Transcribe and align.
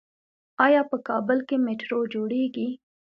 آیا 0.65 0.81
په 0.89 0.97
کابل 1.07 1.39
کې 1.47 1.55
میټرو 1.65 1.99
جوړیږي؟ 2.13 2.69